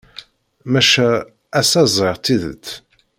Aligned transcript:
Maca 0.71 1.09
ass-a 1.59 1.81
ẓriɣ 1.95 2.17
tidet. 2.25 2.65